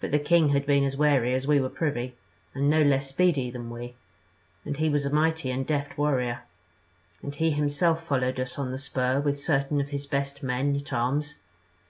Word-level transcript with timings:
But 0.00 0.10
the 0.10 0.18
king 0.18 0.48
had 0.56 0.64
been 0.64 0.84
as 0.84 0.96
wary 0.96 1.34
as 1.34 1.46
we 1.46 1.60
were 1.60 1.68
privy, 1.68 2.16
and 2.54 2.70
no 2.70 2.80
less 2.80 3.10
speedy 3.10 3.50
than 3.50 3.68
we; 3.68 3.94
and 4.64 4.78
he 4.78 4.88
was 4.88 5.04
a 5.04 5.10
mighty 5.12 5.50
and 5.50 5.66
deft 5.66 5.98
warrior, 5.98 6.44
and 7.22 7.34
he 7.34 7.50
himself 7.50 8.02
followed 8.02 8.40
us 8.40 8.58
on 8.58 8.72
the 8.72 8.78
spur 8.78 9.20
with 9.20 9.38
certain 9.38 9.82
of 9.82 9.90
his 9.90 10.06
best 10.06 10.42
men 10.42 10.74
at 10.76 10.94
arms. 10.94 11.34